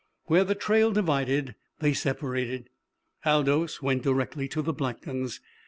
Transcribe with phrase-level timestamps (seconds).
[0.25, 2.71] Where the trail divided they separated.
[3.23, 5.39] Aldous went directly to the Blacktons'.